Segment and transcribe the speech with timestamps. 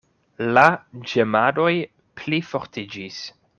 [0.57, 0.63] La
[1.11, 1.69] ĝemadoj
[2.23, 3.25] plifortiĝis.